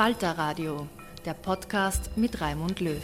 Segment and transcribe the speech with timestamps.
[0.00, 0.88] Falter Radio,
[1.26, 3.02] der Podcast mit Raimund Löw.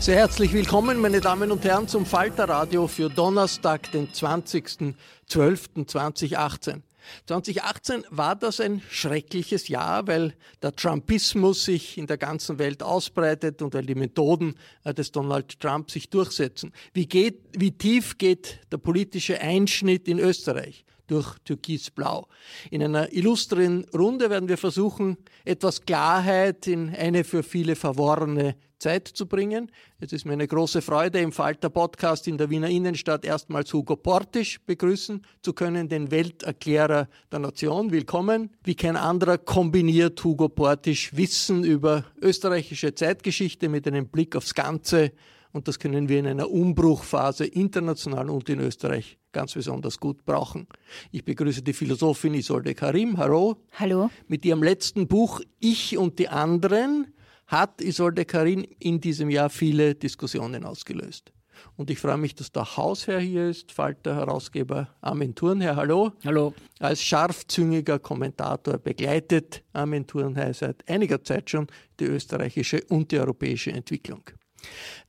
[0.00, 6.82] Sehr herzlich willkommen, meine Damen und Herren, zum Falter Radio für Donnerstag, den 20.12.2018.
[7.28, 13.62] 2018 war das ein schreckliches Jahr, weil der Trumpismus sich in der ganzen Welt ausbreitet
[13.62, 16.72] und weil die Methoden äh, des Donald Trump sich durchsetzen.
[16.92, 20.84] Wie, geht, wie tief geht der politische Einschnitt in Österreich?
[21.08, 22.28] Durch Türkisblau.
[22.70, 29.08] In einer illustren Runde werden wir versuchen, etwas Klarheit in eine für viele verworrene Zeit
[29.08, 29.70] zu bringen.
[29.98, 33.96] Es ist mir eine große Freude, im Falter Podcast in der Wiener Innenstadt erstmals Hugo
[33.96, 37.90] Portisch begrüßen zu können, den Welterklärer der Nation.
[37.90, 38.50] Willkommen.
[38.62, 45.12] Wie kein anderer kombiniert Hugo Portisch Wissen über österreichische Zeitgeschichte mit einem Blick aufs Ganze.
[45.58, 50.68] Und das können wir in einer Umbruchphase international und in Österreich ganz besonders gut brauchen.
[51.10, 53.18] Ich begrüße die Philosophin Isolde Karim.
[53.18, 53.56] Hallo.
[53.72, 54.08] Hallo.
[54.28, 57.12] Mit ihrem letzten Buch Ich und die anderen
[57.48, 61.32] hat Isolde Karim in diesem Jahr viele Diskussionen ausgelöst.
[61.74, 65.74] Und ich freue mich, dass der Hausherr hier ist, Falter Herausgeber Armin Thurnherr.
[65.74, 66.12] Hallo.
[66.24, 66.54] Hallo.
[66.78, 71.66] Als scharfzüngiger Kommentator begleitet Armin Thurnherr seit einiger Zeit schon
[71.98, 74.22] die österreichische und die europäische Entwicklung.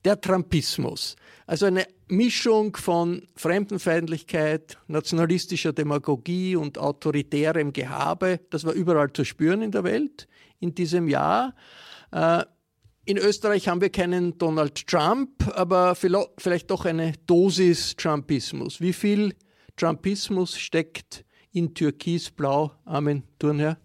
[0.06, 1.16] Der Trumpismus,
[1.46, 9.62] also eine Mischung von Fremdenfeindlichkeit, nationalistischer Demagogie und autoritärem Gehabe, das war überall zu spüren
[9.62, 10.28] in der Welt
[10.60, 11.56] in diesem Jahr.
[12.12, 12.44] Äh,
[13.06, 18.80] in Österreich haben wir keinen Donald Trump, aber vielleicht doch eine Dosis Trumpismus.
[18.82, 19.34] Wie viel
[19.76, 23.78] Trumpismus steckt in Türkisblau, Armin Thurnherr?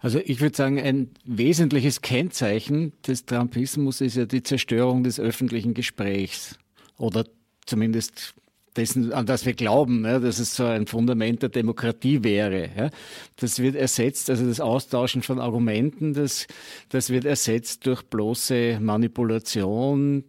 [0.00, 5.74] Also ich würde sagen, ein wesentliches Kennzeichen des Trumpismus ist ja die Zerstörung des öffentlichen
[5.74, 6.58] Gesprächs
[6.96, 7.24] oder
[7.66, 8.34] zumindest
[8.76, 12.70] dessen, an das wir glauben, ja, dass es so ein Fundament der Demokratie wäre.
[12.76, 12.90] Ja.
[13.36, 16.46] Das wird ersetzt, also das Austauschen von Argumenten, das,
[16.88, 20.24] das wird ersetzt durch bloße Manipulation,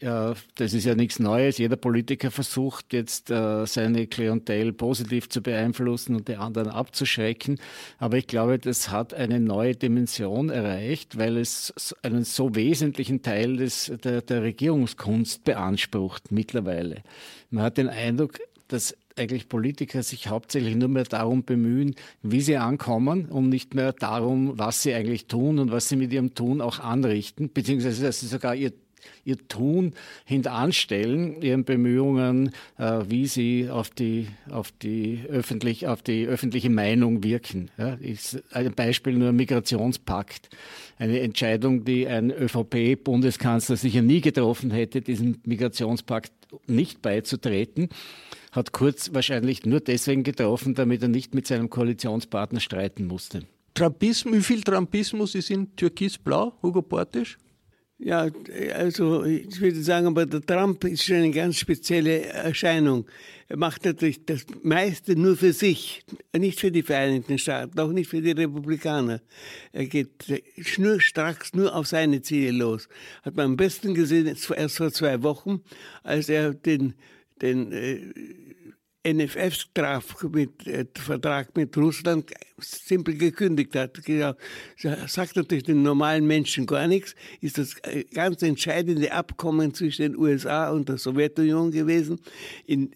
[0.00, 1.58] ja, das ist ja nichts Neues.
[1.58, 7.58] Jeder Politiker versucht jetzt äh, seine Klientel positiv zu beeinflussen und die anderen abzuschrecken.
[7.98, 11.72] Aber ich glaube, das hat eine neue Dimension erreicht, weil es
[12.02, 17.02] einen so wesentlichen Teil des, der, der Regierungskunst beansprucht mittlerweile.
[17.50, 18.38] Man hat den Eindruck,
[18.68, 23.92] dass eigentlich Politiker sich hauptsächlich nur mehr darum bemühen, wie sie ankommen und nicht mehr
[23.92, 28.20] darum, was sie eigentlich tun und was sie mit ihrem Tun auch anrichten, beziehungsweise dass
[28.20, 28.72] sie sogar ihr
[29.24, 29.92] ihr Tun
[30.24, 37.22] hintanstellen, ihren Bemühungen, äh, wie sie auf die, auf, die öffentlich, auf die öffentliche Meinung
[37.22, 37.70] wirken.
[37.78, 40.50] Ja, ist ein Beispiel nur Migrationspakt.
[40.98, 46.32] Eine Entscheidung, die ein ÖVP-Bundeskanzler sicher nie getroffen hätte, diesem Migrationspakt
[46.66, 47.88] nicht beizutreten
[48.52, 53.42] hat Kurz wahrscheinlich nur deswegen getroffen, damit er nicht mit seinem Koalitionspartner streiten musste.
[53.74, 57.38] Trumpismus, wie viel Trumpismus ist in Türkisblau, Hugo Portisch?
[58.00, 58.28] Ja,
[58.74, 63.06] also ich würde sagen, aber der Trump ist schon eine ganz spezielle Erscheinung.
[63.48, 66.04] Er macht natürlich das meiste nur für sich,
[66.36, 69.20] nicht für die Vereinigten Staaten, auch nicht für die Republikaner.
[69.72, 70.10] Er geht
[70.60, 72.88] schnurstracks nur auf seine Ziele los.
[73.22, 75.60] Hat man am besten gesehen erst vor zwei Wochen,
[76.04, 76.94] als er den,
[77.42, 78.12] den äh,
[79.12, 80.02] NFF-Vertrag
[80.32, 84.02] mit, äh, Vertrag mit Russland simpel gekündigt hat.
[84.04, 84.34] Genau.
[85.06, 87.14] Sagt natürlich den normalen Menschen gar nichts.
[87.40, 92.20] Ist das äh, ganz entscheidende Abkommen zwischen den USA und der Sowjetunion gewesen.
[92.66, 92.94] In,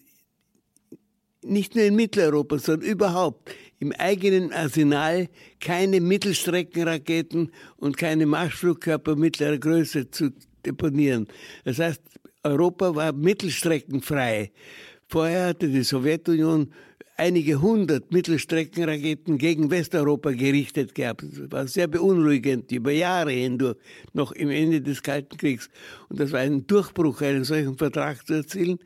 [1.41, 5.27] nicht nur in Mitteleuropa, sondern überhaupt im eigenen Arsenal
[5.59, 10.31] keine Mittelstreckenraketen und keine Marschflugkörper mittlerer Größe zu
[10.65, 11.27] deponieren.
[11.65, 12.01] Das heißt,
[12.43, 14.51] Europa war mittelstreckenfrei.
[15.13, 16.73] Vorher hatte die Sowjetunion
[17.17, 21.21] einige hundert Mittelstreckenraketen gegen Westeuropa gerichtet gehabt.
[21.21, 23.77] Das war sehr beunruhigend über Jahre hindurch,
[24.13, 25.69] noch im Ende des Kalten Kriegs.
[26.09, 28.79] Und das war ein Durchbruch, einen solchen Vertrag zu erzielen,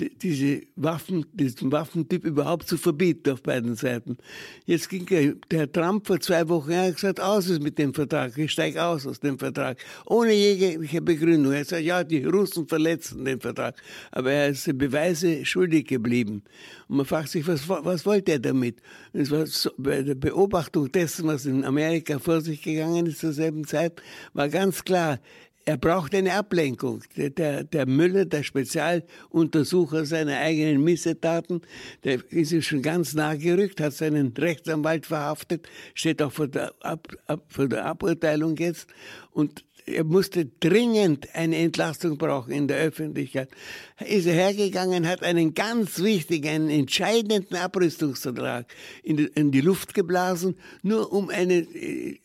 [0.00, 4.18] diese Waffen, diesen Waffentyp überhaupt zu verbieten auf beiden Seiten.
[4.66, 7.94] Jetzt ging der Herr Trump vor zwei Wochen, er hat gesagt, aus ist mit dem
[7.94, 11.52] Vertrag, ich steige aus aus dem Vertrag, ohne jegliche Begründung.
[11.52, 13.76] Er gesagt, ja, die Russen verletzen den Vertrag,
[14.10, 16.42] aber er ist Beweise schuldig geblieben.
[16.88, 18.80] Und man fragt sich, was, was wollte er damit?
[19.12, 23.32] Es war so, bei der Beobachtung dessen, was in Amerika vor sich gegangen ist zur
[23.32, 24.00] selben Zeit,
[24.32, 25.18] war ganz klar,
[25.68, 27.02] er braucht eine Ablenkung.
[27.14, 31.60] Der, der Müller, der Spezialuntersucher seiner eigenen Missetaten,
[32.04, 36.72] der ist ihm schon ganz nah gerückt, hat seinen Rechtsanwalt verhaftet, steht auch vor der,
[36.80, 38.86] Ab, Ab, vor der Aburteilung jetzt.
[39.30, 43.50] Und er musste dringend eine Entlastung brauchen in der Öffentlichkeit.
[44.06, 48.66] Ist er hergegangen, hat einen ganz wichtigen, einen entscheidenden Abrüstungsvertrag
[49.02, 52.18] in die, in die Luft geblasen, nur um eine, äh,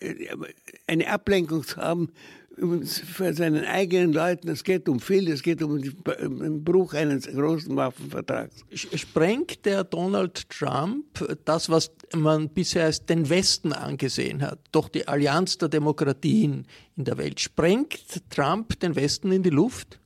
[0.87, 2.09] eine Ablenkung zu haben
[2.57, 7.75] für seinen eigenen Leuten, es geht um viel, es geht um den Bruch eines großen
[7.75, 8.63] Waffenvertrags.
[8.73, 11.05] Sprengt der Donald Trump
[11.45, 17.05] das, was man bisher als den Westen angesehen hat, doch die Allianz der Demokratien in
[17.05, 19.99] der Welt, sprengt Trump den Westen in die Luft?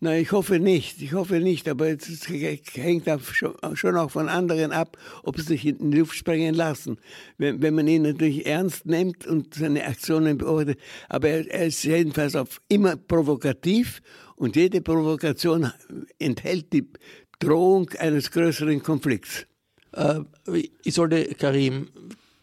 [0.00, 1.00] Nein, ich hoffe nicht.
[1.00, 5.90] Ich hoffe nicht, aber es hängt schon auch von anderen ab, ob sie sich in
[5.90, 6.98] die Luft sprengen lassen.
[7.38, 10.78] Wenn, wenn man ihn natürlich ernst nimmt und seine Aktionen beobachtet.
[11.08, 14.02] Aber er, er ist jedenfalls auf immer provokativ
[14.36, 15.72] und jede Provokation
[16.18, 16.86] enthält die
[17.38, 19.46] Drohung eines größeren Konflikts.
[19.92, 20.20] Äh,
[20.82, 21.88] ich sollte, Karim,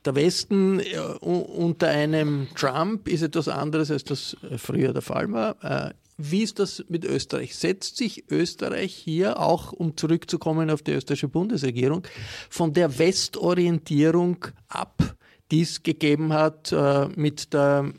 [0.06, 5.94] der Westen äh, unter einem Trump ist etwas anderes, als das früher der Fall war.
[6.24, 7.56] Wie ist das mit Österreich?
[7.56, 12.04] Setzt sich Österreich hier auch, um zurückzukommen auf die österreichische Bundesregierung,
[12.50, 15.16] von der Westorientierung ab,
[15.50, 17.92] die es gegeben hat, äh, mit der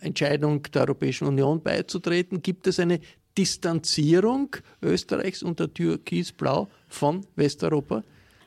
[0.00, 2.42] Entscheidung der Europäischen Union beizutreten?
[2.42, 3.00] Gibt es eine
[3.36, 8.04] Distanzierung Österreichs unter Türkisblau von Westeuropa?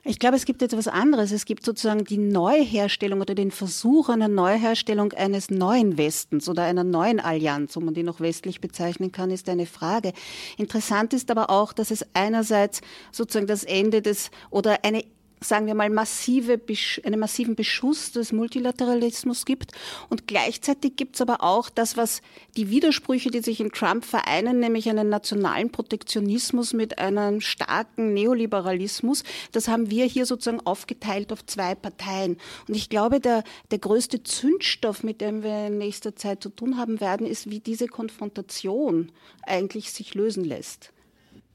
[0.09, 1.33] Ich glaube, es gibt etwas anderes.
[1.33, 6.86] Es gibt sozusagen die Neuherstellung oder den Versuch einer Neuherstellung eines neuen Westens oder einer
[6.86, 10.13] neuen Allianz, ob man die noch westlich bezeichnen kann, ist eine Frage.
[10.57, 12.80] Interessant ist aber auch, dass es einerseits
[13.12, 15.04] sozusagen das Ende des oder eine
[15.39, 16.59] sagen wir mal, massive,
[17.03, 19.71] einen massiven Beschuss des Multilateralismus gibt.
[20.09, 22.21] Und gleichzeitig gibt es aber auch das, was
[22.55, 29.23] die Widersprüche, die sich in Trump vereinen, nämlich einen nationalen Protektionismus mit einem starken Neoliberalismus.
[29.51, 32.37] Das haben wir hier sozusagen aufgeteilt auf zwei Parteien.
[32.67, 36.77] Und ich glaube, der, der größte Zündstoff, mit dem wir in nächster Zeit zu tun
[36.77, 39.11] haben werden, ist, wie diese Konfrontation
[39.44, 40.91] eigentlich sich lösen lässt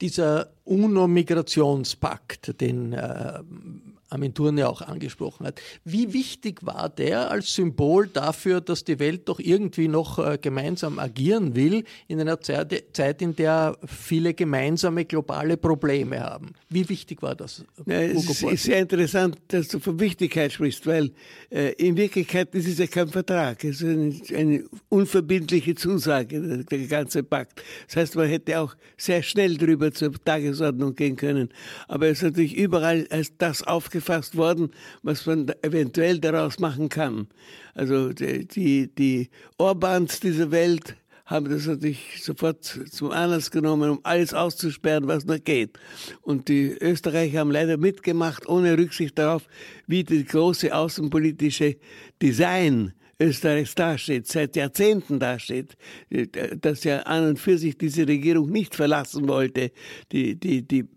[0.02, 3.38] dieser UNO-Migrationspakt, den äh,
[4.12, 5.60] Armin ja auch angesprochen hat.
[5.84, 10.98] Wie wichtig war der als Symbol dafür, dass die Welt doch irgendwie noch äh, gemeinsam
[10.98, 16.52] agieren will, in einer Zeit, in der viele gemeinsame globale Probleme haben?
[16.68, 17.64] Wie wichtig war das?
[17.86, 21.12] Ja, es ist sehr interessant, dass du von Wichtigkeit sprichst, weil
[21.50, 27.22] äh, in Wirklichkeit ist es ja kein Vertrag, es ist eine, unverbindliche Zusage, der, ganze
[27.22, 27.62] Pakt.
[27.86, 31.48] Das heißt, man hätte auch sehr schnell darüber zur Tagesordnung gehen können.
[31.88, 34.70] Aber es ist natürlich überall als das aufgefallen, zusammengefasst worden,
[35.02, 37.28] was man eventuell daraus machen kann.
[37.74, 44.00] Also die, die, die Orbans dieser Welt haben das natürlich sofort zum Anlass genommen, um
[44.02, 45.78] alles auszusperren, was nur geht.
[46.20, 49.44] Und die Österreicher haben leider mitgemacht, ohne Rücksicht darauf,
[49.86, 51.76] wie das große außenpolitische
[52.20, 55.76] Design Österreichs dasteht, seit Jahrzehnten dasteht,
[56.60, 59.70] dass ja an und für sich diese Regierung nicht verlassen wollte,
[60.10, 60.88] die, die, die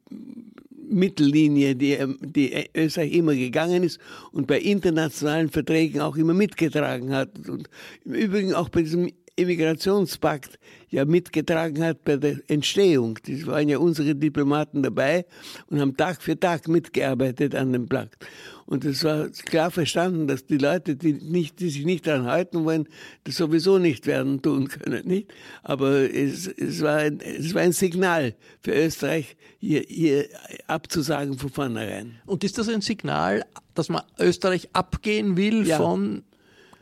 [0.89, 3.99] Mittellinie, die, die Österreich immer gegangen ist
[4.31, 7.47] und bei internationalen Verträgen auch immer mitgetragen hat.
[7.47, 7.69] Und
[8.03, 13.19] im Übrigen auch bei diesem Immigrationspakt ja mitgetragen hat bei der Entstehung.
[13.27, 15.25] Das waren ja unsere Diplomaten dabei
[15.69, 18.25] und haben Tag für Tag mitgearbeitet an dem Pakt.
[18.67, 22.65] Und es war klar verstanden, dass die Leute, die, nicht, die sich nicht daran halten
[22.65, 22.87] wollen,
[23.23, 25.05] das sowieso nicht werden tun können.
[25.07, 25.31] Nicht?
[25.61, 30.27] Aber es, es, war ein, es war ein Signal für Österreich, hier, hier
[30.65, 32.15] abzusagen von vornherein.
[32.25, 33.45] Und ist das ein Signal,
[33.75, 35.77] dass man Österreich abgehen will ja.
[35.77, 36.23] von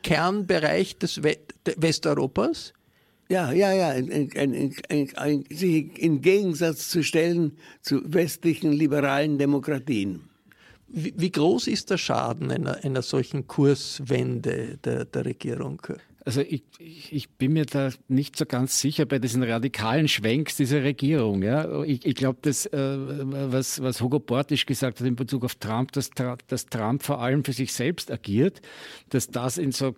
[0.02, 2.72] Kernbereich des Westeuropas?
[3.28, 10.28] Ja, ja, ja, ein, ein, ein, sich in Gegensatz zu stellen zu westlichen liberalen Demokratien.
[10.96, 15.82] Wie, wie groß ist der Schaden einer, einer solchen Kurswende der, der Regierung?
[16.24, 20.84] Also ich, ich bin mir da nicht so ganz sicher bei diesen radikalen Schwenks dieser
[20.84, 21.42] Regierung.
[21.42, 21.82] Ja.
[21.82, 25.90] Ich, ich glaube, das, äh, was, was Hugo Portisch gesagt hat in Bezug auf Trump,
[25.92, 26.10] dass,
[26.46, 28.62] dass Trump vor allem für sich selbst agiert,
[29.10, 29.96] dass das in so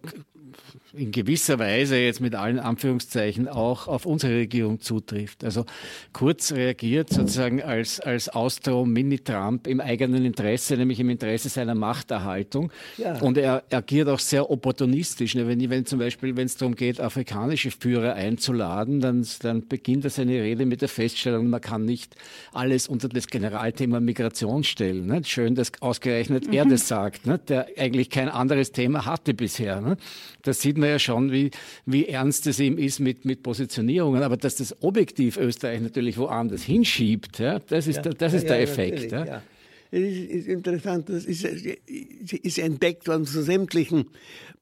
[0.97, 5.45] in gewisser Weise jetzt mit allen Anführungszeichen auch auf unsere Regierung zutrifft.
[5.45, 5.65] Also
[6.13, 12.73] Kurz reagiert sozusagen als, als Austro-Mini-Trump im eigenen Interesse, nämlich im Interesse seiner Machterhaltung.
[12.97, 13.21] Ja.
[13.21, 15.35] Und er agiert auch sehr opportunistisch.
[15.35, 20.05] Ne, wenn, wenn zum Beispiel, wenn es darum geht, afrikanische Führer einzuladen, dann, dann beginnt
[20.05, 22.17] er seine Rede mit der Feststellung, man kann nicht
[22.53, 25.07] alles unter das Generalthema Migration stellen.
[25.07, 25.23] Ne?
[25.25, 26.55] Schön, dass ausgerechnet mhm.
[26.55, 27.39] er das sagt, ne?
[27.39, 29.81] der eigentlich kein anderes Thema hatte bisher.
[29.81, 29.97] Ne?
[30.43, 31.51] Das sieht man man ja schon, wie,
[31.85, 34.23] wie ernst es ihm ist mit, mit Positionierungen.
[34.23, 38.45] Aber dass das objektiv Österreich natürlich woanders hinschiebt, ja, das ist, ja, der, das ist
[38.45, 39.13] ja, der Effekt.
[39.13, 39.43] Ja.
[39.91, 44.07] Es ist, ist, interessant, das ist, ist entdeckt worden zu sämtlichen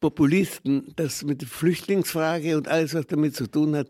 [0.00, 3.88] Populisten, dass mit der Flüchtlingsfrage und alles, was damit zu tun hat,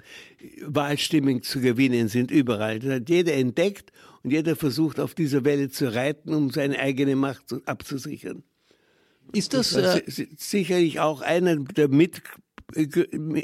[0.64, 2.79] Wahlstimmen zu gewinnen sind überall.
[2.79, 3.91] Das hat jeder entdeckt
[4.23, 8.45] und jeder versucht, auf dieser Welle zu reiten, um seine eigene Macht abzusichern.
[9.33, 12.23] Ist das, das äh, sicherlich auch einer der Mit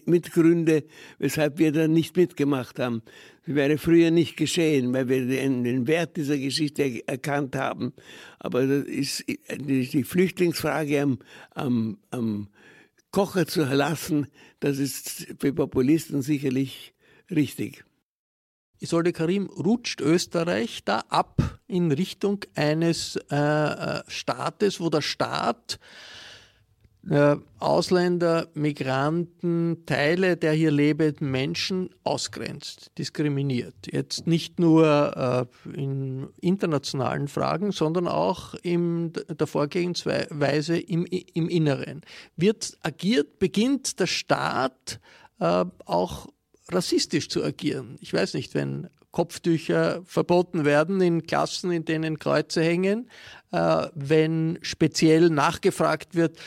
[0.06, 0.84] Mitgründe,
[1.18, 3.02] weshalb wir da nicht mitgemacht haben.
[3.46, 7.92] Das wäre früher nicht geschehen, weil wir den, den Wert dieser Geschichte erkannt haben.
[8.38, 11.18] Aber das ist die Flüchtlingsfrage am,
[11.54, 12.48] am, am
[13.10, 14.28] Kocher zu lassen,
[14.60, 16.94] das ist für Populisten sicherlich
[17.30, 17.84] richtig.
[18.80, 25.78] Isolde Karim, rutscht Österreich da ab in Richtung eines äh, äh, Staates, wo der Staat
[27.08, 33.74] äh, Ausländer, Migranten, Teile der hier lebenden Menschen ausgrenzt, diskriminiert.
[33.90, 42.02] Jetzt nicht nur äh, in internationalen Fragen, sondern auch in der Vorgehensweise im, im Inneren.
[42.36, 45.00] Wird agiert, beginnt der Staat
[45.38, 46.28] äh, auch
[46.72, 47.96] rassistisch zu agieren.
[48.00, 53.10] Ich weiß nicht, wenn Kopftücher verboten werden in Klassen, in denen Kreuze hängen,
[53.50, 56.38] äh, wenn speziell nachgefragt wird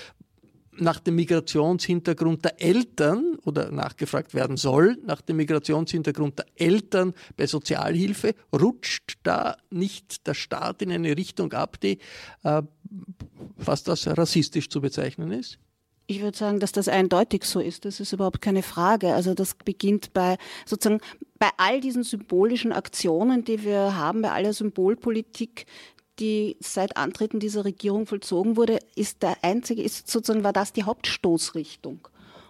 [0.77, 7.45] nach dem Migrationshintergrund der Eltern oder nachgefragt werden soll nach dem Migrationshintergrund der Eltern bei
[7.45, 11.99] Sozialhilfe, rutscht da nicht der Staat in eine Richtung ab, die
[12.43, 12.63] äh,
[13.57, 15.59] fast als rassistisch zu bezeichnen ist?
[16.05, 17.85] Ich würde sagen, dass das eindeutig so ist.
[17.85, 19.13] Das ist überhaupt keine Frage.
[19.13, 21.01] Also das beginnt bei sozusagen
[21.39, 25.65] bei all diesen symbolischen Aktionen, die wir haben, bei aller Symbolpolitik,
[26.19, 30.83] die seit Antreten dieser Regierung vollzogen wurde, ist der einzige, ist sozusagen war das die
[30.83, 32.07] Hauptstoßrichtung.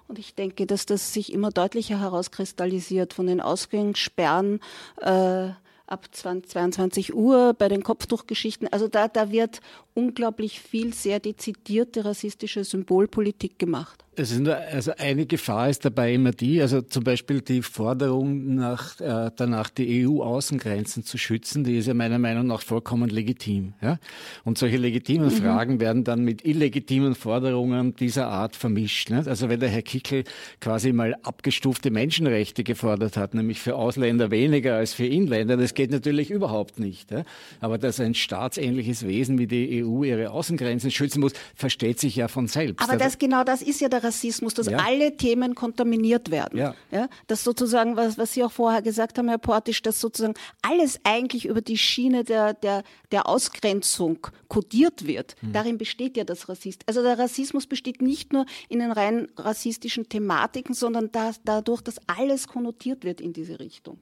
[0.07, 4.59] Und ich denke, dass das sich immer deutlicher herauskristallisiert von den Ausgangssperren
[4.99, 5.49] äh,
[5.87, 8.67] ab 20, 22 Uhr bei den Kopftuchgeschichten.
[8.71, 9.61] Also da, da wird
[9.93, 14.03] unglaublich viel sehr dezidierte rassistische Symbolpolitik gemacht.
[14.15, 18.55] Es ist nur, also eine Gefahr ist dabei immer die, also zum Beispiel die Forderung
[18.55, 23.73] nach, äh, danach, die EU-Außengrenzen zu schützen, die ist ja meiner Meinung nach vollkommen legitim.
[23.81, 23.97] Ja?
[24.43, 25.31] Und solche legitimen mhm.
[25.31, 29.09] Fragen werden dann mit illegitimen Forderungen dieser Art vermischt.
[29.09, 29.27] Nicht?
[29.27, 30.25] Also wenn der Herr Kickel
[30.59, 35.89] quasi mal abgestufte Menschenrechte gefordert hat, nämlich für Ausländer weniger als für Inländer, das geht
[35.89, 37.09] natürlich überhaupt nicht.
[37.09, 37.23] Ja?
[37.61, 42.27] Aber dass ein staatsähnliches Wesen wie die EU ihre Außengrenzen schützen muss, versteht sich ja
[42.27, 42.87] von selbst.
[42.87, 44.77] Aber das genau das ist ja der Rassismus, dass ja.
[44.77, 46.59] alle Themen kontaminiert werden.
[46.59, 46.75] Ja.
[46.91, 47.07] ja.
[47.27, 51.45] Dass sozusagen, was, was Sie auch vorher gesagt haben, Herr Portisch, dass sozusagen alles eigentlich
[51.45, 55.35] über die Schiene der, der, der Ausgrenzung kodiert wird.
[55.41, 55.53] Hm.
[55.53, 56.83] Darin besteht ja das Rassismus.
[56.85, 61.97] Also der Rassismus besteht nicht nur in den rein rassistischen Thematiken, sondern das, dadurch, dass
[62.07, 63.97] alles konnotiert wird in diese Richtung.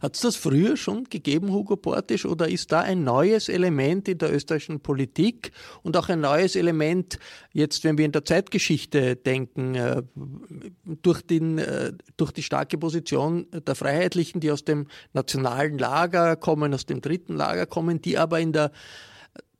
[0.00, 4.18] Hat es das früher schon gegeben, Hugo Portisch, oder ist da ein neues Element in
[4.18, 7.18] der österreichischen Politik und auch ein neues Element,
[7.52, 10.02] jetzt wenn wir in der Zeitgeschichte denken, äh,
[10.84, 16.74] durch, den, äh, durch die starke Position der Freiheitlichen, die aus dem nationalen Lager kommen,
[16.74, 18.72] aus dem dritten Lager kommen, die aber in der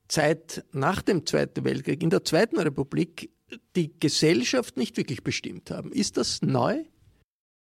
[0.09, 3.31] Zeit nach dem Zweiten Weltkrieg, in der Zweiten Republik,
[3.77, 5.93] die Gesellschaft nicht wirklich bestimmt haben.
[5.93, 6.85] Ist das neu?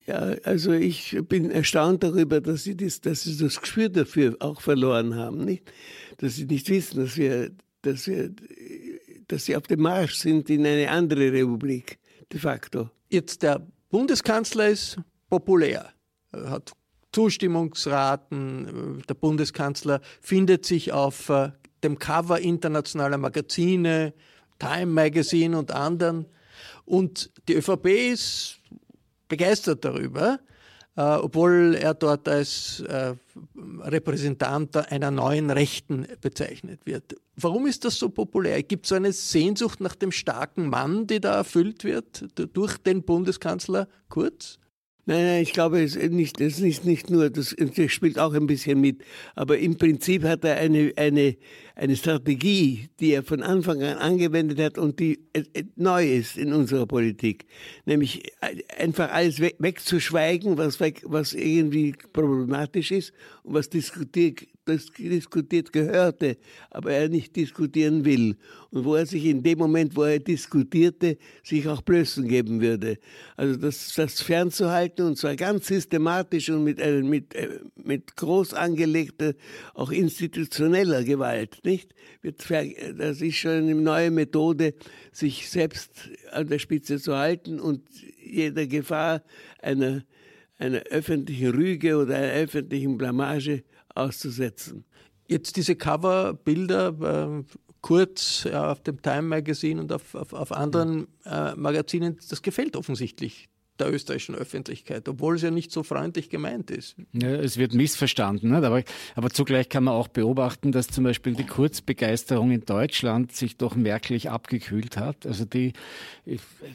[0.08, 4.62] Ja, also ich bin erstaunt darüber, dass sie das, dass sie das Gespür dafür auch
[4.62, 5.72] verloren haben, nicht?
[6.18, 8.32] Dass sie nicht wissen, dass wir, dass wir,
[9.28, 11.98] dass sie auf dem Marsch sind in eine andere Republik,
[12.32, 12.92] de facto.
[13.10, 14.98] Jetzt der Bundeskanzler ist
[15.28, 15.92] populär,
[16.32, 16.74] hat
[17.12, 19.02] Zustimmungsraten.
[19.10, 21.52] Der Bundeskanzler findet sich auf äh,
[21.84, 24.14] dem Cover internationaler Magazine,
[24.60, 26.26] Time Magazine und anderen.
[26.84, 28.60] Und die ÖVP ist
[29.28, 30.40] begeistert darüber,
[30.96, 33.16] äh, obwohl er dort als äh,
[33.82, 37.16] Repräsentant einer neuen Rechten bezeichnet wird.
[37.36, 38.64] Warum ist das so populär?
[38.64, 43.04] Gibt es so eine Sehnsucht nach dem starken Mann, die da erfüllt wird durch den
[43.04, 44.60] Bundeskanzler Kurz?
[45.08, 48.34] Nein, nein, ich glaube, es ist nicht, das ist nicht nur, das, das spielt auch
[48.34, 49.04] ein bisschen mit.
[49.36, 51.38] Aber im Prinzip hat er eine, eine,
[51.76, 56.38] eine Strategie, die er von Anfang an angewendet hat und die äh, äh, neu ist
[56.38, 57.46] in unserer Politik.
[57.86, 64.88] Nämlich äh, einfach alles wegzuschweigen, was, weg, was irgendwie problematisch ist und was diskutiert, das
[64.98, 66.38] diskutiert gehörte,
[66.72, 68.36] aber er nicht diskutieren will.
[68.72, 72.98] Und wo er sich in dem Moment, wo er diskutierte, sich auch Blößen geben würde.
[73.38, 77.34] Also das, das fernzuhalten und zwar ganz systematisch und mit, mit,
[77.76, 79.34] mit groß angelegter,
[79.76, 81.94] auch institutioneller Gewalt, nicht?
[82.24, 84.74] Das ist schon eine neue Methode,
[85.12, 87.84] sich selbst an der Spitze zu halten und
[88.24, 89.22] jeder Gefahr
[89.62, 90.04] einer,
[90.58, 93.64] einer öffentlichen Rüge oder einer öffentlichen Blamage
[93.96, 94.86] auszusetzen.
[95.28, 97.44] Jetzt diese Coverbilder, äh,
[97.82, 102.76] kurz ja, auf dem Time Magazine und auf, auf, auf anderen äh, Magazinen, das gefällt
[102.76, 106.96] offensichtlich der österreichischen Öffentlichkeit, obwohl es ja nicht so freundlich gemeint ist.
[107.14, 108.64] Ja, es wird missverstanden, nicht?
[108.64, 108.84] Aber,
[109.16, 113.76] aber zugleich kann man auch beobachten, dass zum Beispiel die Kurzbegeisterung in Deutschland sich doch
[113.76, 115.26] merklich abgekühlt hat.
[115.26, 115.74] Also die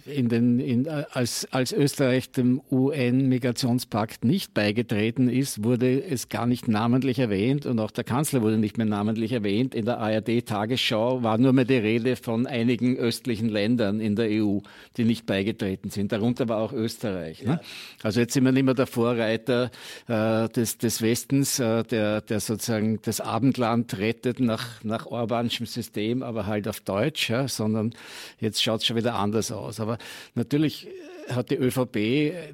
[0.06, 6.68] in den, in, als, als Österreich dem UN-Migrationspakt nicht beigetreten ist, wurde es gar nicht
[6.68, 9.74] namentlich erwähnt und auch der Kanzler wurde nicht mehr namentlich erwähnt.
[9.74, 14.58] In der ARD-Tagesschau war nur mehr die Rede von einigen östlichen Ländern in der EU,
[14.96, 16.12] die nicht beigetreten sind.
[16.12, 17.42] Darunter war auch Österreich Österreich.
[17.44, 17.60] Ne?
[18.02, 19.70] Also jetzt sind wir nicht mehr der Vorreiter
[20.08, 26.22] äh, des, des Westens, äh, der, der sozusagen das Abendland rettet nach, nach Orbanschem System,
[26.22, 27.48] aber halt auf Deutsch, ja?
[27.48, 27.94] sondern
[28.40, 29.80] jetzt schaut es schon wieder anders aus.
[29.80, 29.98] Aber
[30.34, 30.88] natürlich
[31.28, 31.94] hat die ÖVP,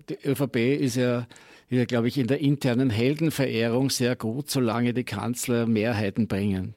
[0.08, 1.26] die ÖVP ist ja
[1.68, 6.74] ja, glaube ich, in der internen Heldenverehrung sehr gut, solange die Kanzler Mehrheiten bringen.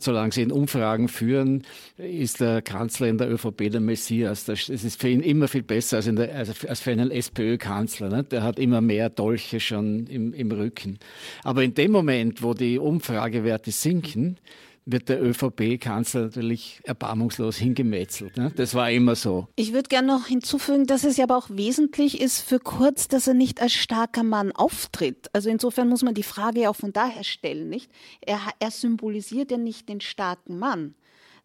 [0.00, 1.62] Solange sie in Umfragen führen,
[1.98, 4.48] ist der Kanzler in der ÖVP der Messias.
[4.48, 8.08] Es ist für ihn immer viel besser als, der, als für einen SPÖ-Kanzler.
[8.08, 8.24] Ne?
[8.24, 10.98] Der hat immer mehr Dolche schon im, im Rücken.
[11.42, 14.38] Aber in dem Moment, wo die Umfragewerte sinken,
[14.86, 18.36] wird der ÖVP-Kanzler natürlich erbarmungslos hingemetzelt.
[18.36, 18.52] Ne?
[18.54, 19.48] Das war immer so.
[19.56, 23.26] Ich würde gerne noch hinzufügen, dass es ja aber auch wesentlich ist für Kurz, dass
[23.26, 25.28] er nicht als starker Mann auftritt.
[25.32, 27.90] Also insofern muss man die Frage ja auch von daher stellen, nicht?
[28.20, 30.94] Er, er symbolisiert ja nicht den starken Mann.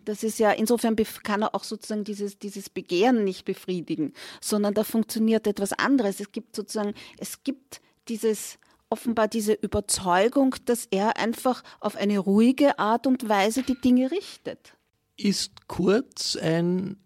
[0.04, 4.84] Das ist ja, insofern kann er auch sozusagen dieses, dieses Begehren nicht befriedigen, sondern da
[4.84, 6.19] funktioniert etwas anderes.
[6.19, 8.58] Es gibt sozusagen, es gibt dieses,
[8.89, 14.75] offenbar diese Überzeugung, dass er einfach auf eine ruhige Art und Weise die Dinge richtet.
[15.17, 16.97] Ist Kurz ein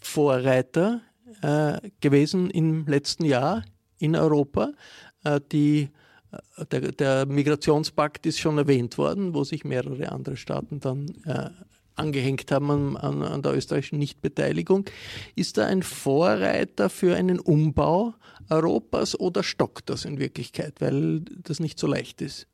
[0.00, 1.00] Vorreiter
[1.42, 3.64] äh, gewesen im letzten Jahr
[3.98, 4.72] in Europa?
[5.24, 5.88] Äh, die,
[6.56, 11.50] äh, der, der, Migrationspakt ist schon erwähnt worden, wo sich mehrere andere Staaten dann äh,
[11.96, 14.84] angehängt haben an, an, an, der österreichischen Nichtbeteiligung.
[15.34, 18.14] Ist da ein Vorreiter für einen Umbau
[18.50, 22.46] Europas oder stockt das in Wirklichkeit, weil das nicht so leicht ist?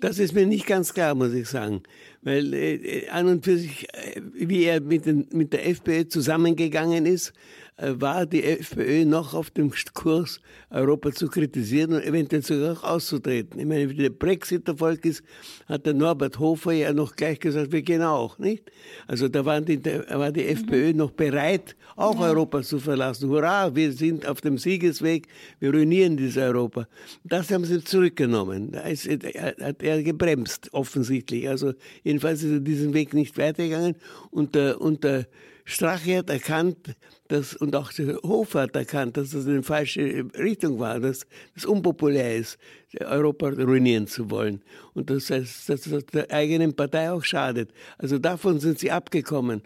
[0.00, 1.82] Das ist mir nicht ganz klar, muss ich sagen.
[2.22, 7.04] Weil äh, an und für sich, äh, wie er mit, den, mit der FPÖ zusammengegangen
[7.04, 7.32] ist, äh,
[7.78, 13.60] war die FPÖ noch auf dem Kurs, Europa zu kritisieren und eventuell sogar auch auszutreten.
[13.60, 15.22] Ich meine, wie der Brexit Erfolg ist,
[15.66, 18.70] hat der Norbert Hofer ja noch gleich gesagt, wir gehen auch, nicht?
[19.06, 20.48] Also da waren die, da war die mhm.
[20.48, 22.26] FPÖ noch bereit, auch ja.
[22.26, 23.30] Europa zu verlassen.
[23.30, 25.28] Hurra, wir sind auf dem Siegesweg,
[25.60, 26.88] wir ruinieren dieses Europa.
[27.22, 28.72] Das haben sie zurückgenommen.
[28.72, 31.48] Da ist, hat er gebremst, offensichtlich.
[31.48, 33.94] Also jedenfalls ist er diesen Weg nicht weitergegangen
[34.30, 35.28] und der, und der
[35.64, 36.96] Strache hat erkannt,
[37.28, 41.66] dass, und auch der Hofer hat erkannt, dass das eine falsche Richtung war, dass es
[41.66, 42.58] unpopulär ist,
[43.00, 44.62] Europa ruinieren zu wollen.
[44.94, 45.66] Und dass das,
[46.12, 47.70] der eigenen Partei auch schadet.
[47.98, 49.62] Also davon sind sie abgekommen.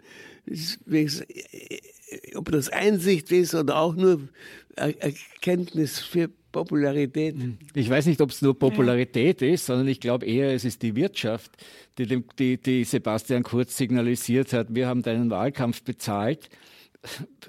[2.35, 4.27] Ob das Einsicht ist oder auch nur
[4.75, 7.35] Erkenntnis für Popularität.
[7.73, 9.47] Ich weiß nicht, ob es nur Popularität ja.
[9.47, 11.51] ist, sondern ich glaube eher, es ist die Wirtschaft,
[11.97, 16.49] die, dem, die, die Sebastian Kurz signalisiert hat, wir haben deinen Wahlkampf bezahlt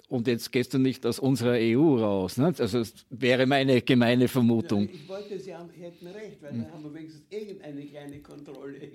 [0.09, 2.37] und jetzt gehst du nicht aus unserer EU raus.
[2.37, 2.55] Ne?
[2.59, 4.88] Also das wäre meine gemeine Vermutung.
[4.88, 8.81] Ich wollte, Sie haben, hätten recht, weil dann haben wir wenigstens irgendeine kleine Kontrolle.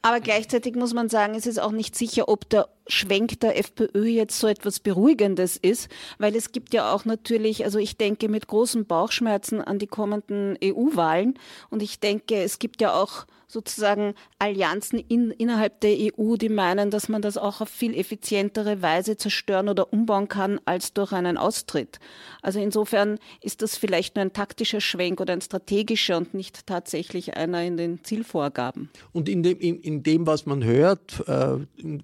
[0.00, 4.06] Aber gleichzeitig muss man sagen, es ist auch nicht sicher, ob der Schwenk der FPÖ
[4.06, 8.46] jetzt so etwas Beruhigendes ist, weil es gibt ja auch natürlich, also ich denke mit
[8.46, 11.34] großen Bauchschmerzen an die kommenden EU-Wahlen
[11.68, 16.90] und ich denke, es gibt ja auch sozusagen Allianzen in, innerhalb der EU, die meinen,
[16.90, 21.38] dass man das auch auf viel effizientere Weise zerstören oder umbauen kann als durch einen
[21.38, 21.98] Austritt.
[22.42, 27.36] Also insofern ist das vielleicht nur ein taktischer Schwenk oder ein strategischer und nicht tatsächlich
[27.36, 28.90] einer in den Zielvorgaben.
[29.12, 31.56] Und in dem, in, in dem was man hört, äh,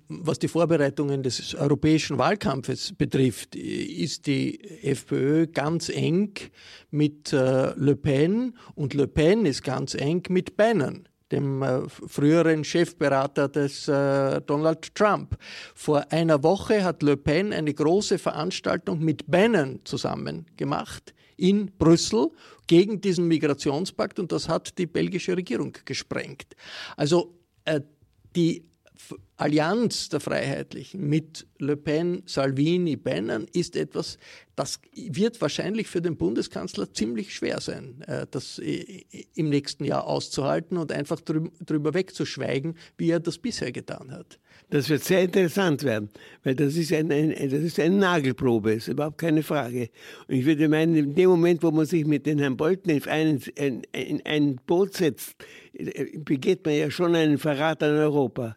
[0.09, 6.33] was die Vorbereitungen des europäischen Wahlkampfes betrifft, ist die FPÖ ganz eng
[6.91, 12.65] mit äh, Le Pen und Le Pen ist ganz eng mit Bannon dem äh, früheren
[12.65, 15.37] Chefberater des äh, Donald Trump.
[15.75, 22.31] Vor einer Woche hat Le Pen eine große Veranstaltung mit Bannon zusammen gemacht in Brüssel
[22.67, 26.55] gegen diesen Migrationspakt und das hat die belgische Regierung gesprengt.
[26.97, 27.35] Also
[27.65, 27.81] äh,
[28.37, 28.65] die
[29.37, 34.19] Allianz der Freiheitlichen mit Le Pen, Salvini, Bannon ist etwas,
[34.55, 40.77] das wird wahrscheinlich für den Bundeskanzler ziemlich schwer sein, äh, das im nächsten Jahr auszuhalten
[40.77, 44.39] und einfach drüber wegzuschweigen, wie er das bisher getan hat.
[44.71, 46.11] Das wird sehr interessant werden,
[46.45, 49.91] weil das ist, ein, ein, das ist eine Nagelprobe, ist überhaupt keine Frage.
[50.29, 53.05] Und ich würde meinen, in dem Moment, wo man sich mit den Herrn Bolton in
[53.09, 55.35] ein, in, in ein Boot setzt,
[55.73, 58.57] äh, begeht man ja schon einen Verrat an Europa.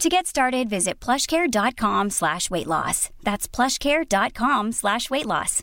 [0.00, 3.10] To get started, visit plushcare.com slash weight loss.
[3.22, 5.62] That's plushcare.com slash weight loss.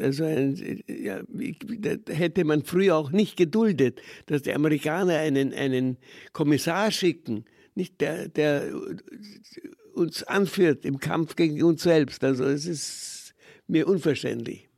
[0.00, 1.20] Also ein, ja,
[2.08, 5.98] hätte man früher auch nicht geduldet, dass die Amerikaner einen, einen
[6.32, 8.72] Kommissar schicken, nicht der, der
[9.92, 12.24] uns anführt im Kampf gegen uns selbst.
[12.24, 13.34] Also es ist
[13.66, 14.69] mir unverständlich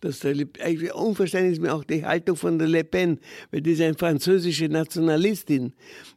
[0.00, 3.18] dass der, eigentlich unverständlich ist mir auch die Haltung von der Le Pen,
[3.50, 5.72] weil die ist eine französische Nationalistin.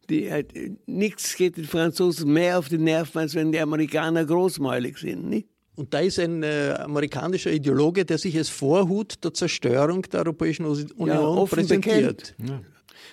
[0.09, 0.53] Die halt,
[0.85, 5.29] nichts geht den Franzosen mehr auf die Nerven, als wenn die Amerikaner großmäulig sind.
[5.29, 5.47] Nicht?
[5.75, 10.65] Und da ist ein äh, amerikanischer Ideologe, der sich als Vorhut der Zerstörung der Europäischen
[10.65, 12.35] Union ja, präsentiert.
[12.37, 12.61] Ja.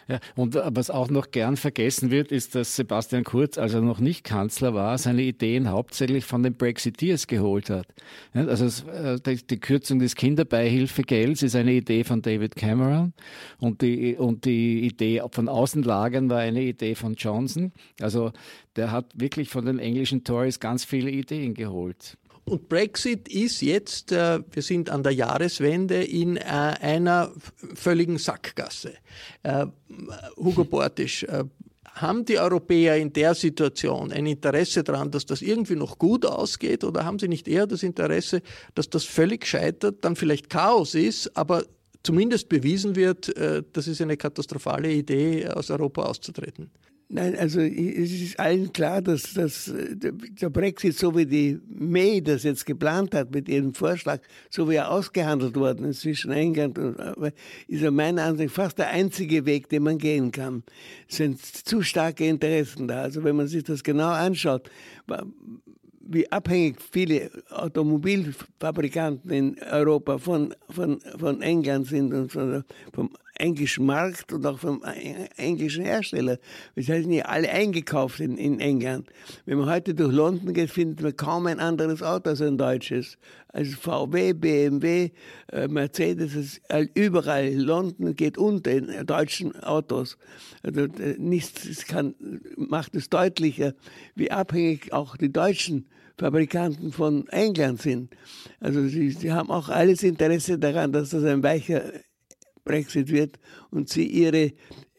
[0.08, 3.98] Ja, und was auch noch gern vergessen wird, ist, dass Sebastian Kurz, als er noch
[3.98, 7.86] nicht Kanzler war, seine Ideen hauptsächlich von den Brexiteers geholt hat.
[8.32, 13.14] Also äh, die Kürzung des Kinderbeihilfegelds ist eine Idee von David Cameron
[13.58, 17.72] und die, und die Idee von Außenlagern war eine Idee von Johnson.
[18.00, 18.32] Also
[18.76, 22.16] der hat wirklich von den englischen Tories ganz viele Ideen geholt.
[22.48, 27.32] Und Brexit ist jetzt, äh, wir sind an der Jahreswende in äh, einer
[27.74, 28.94] völligen Sackgasse.
[29.42, 29.66] Äh,
[30.36, 31.26] Hugo Bortisch,
[31.94, 36.84] haben die Europäer in der Situation ein Interesse daran, dass das irgendwie noch gut ausgeht
[36.84, 38.42] oder haben sie nicht eher das Interesse,
[38.74, 41.64] dass das völlig scheitert, dann vielleicht Chaos ist, aber
[42.02, 43.34] zumindest bewiesen wird,
[43.72, 46.70] das ist eine katastrophale Idee, aus Europa auszutreten?
[47.08, 52.20] Nein, also es ist allen klar, dass, dass äh, der Brexit, so wie die May
[52.20, 54.18] das jetzt geplant hat mit ihrem Vorschlag,
[54.50, 56.96] so wie er ausgehandelt worden ist zwischen England und
[57.68, 60.64] ist er meiner Ansicht nach fast der einzige Weg, den man gehen kann.
[61.08, 63.02] Es sind zu starke Interessen da.
[63.02, 64.68] Also wenn man sich das genau anschaut,
[66.08, 73.86] wie abhängig viele Automobilfabrikanten in Europa von, von, von England sind und von, vom englischen
[73.86, 74.82] Markt und auch vom
[75.36, 76.38] englischen Hersteller.
[76.74, 79.08] Das heißt nicht alle eingekauft in, in England.
[79.44, 83.18] Wenn man heute durch London geht, findet man kaum ein anderes Auto als ein deutsches.
[83.48, 85.10] Also VW, BMW,
[85.52, 86.60] äh, Mercedes, ist
[86.94, 87.52] überall.
[87.54, 90.18] London geht unter in deutschen Autos.
[90.62, 92.14] Also äh, nichts kann,
[92.56, 93.74] macht es deutlicher,
[94.14, 95.86] wie abhängig auch die deutschen
[96.18, 98.14] Fabrikanten von England sind.
[98.60, 101.92] Also sie, sie haben auch alles Interesse daran, dass das ein weicher
[102.66, 103.38] Brexit wird
[103.70, 104.52] und sie ihre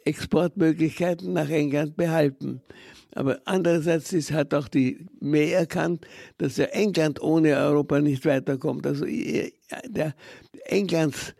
[0.05, 2.61] Exportmöglichkeiten nach England behalten.
[3.13, 8.87] Aber andererseits ist, hat auch die May erkannt, dass ja England ohne Europa nicht weiterkommt.
[8.87, 9.05] Also
[9.87, 10.15] der
[10.65, 11.33] Englands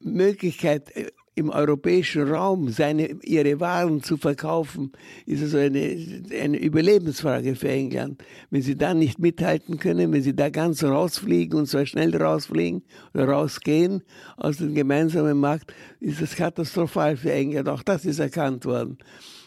[0.00, 0.92] Möglichkeit,
[1.36, 4.90] im europäischen Raum seine, ihre Waren zu verkaufen,
[5.26, 8.24] ist also eine, eine Überlebensfrage für England.
[8.50, 12.82] Wenn sie da nicht mithalten können, wenn sie da ganz rausfliegen und zwar schnell rausfliegen
[13.12, 14.02] oder rausgehen
[14.38, 17.68] aus dem gemeinsamen Markt, ist das katastrophal für England.
[17.68, 18.96] Auch das ist erkannt worden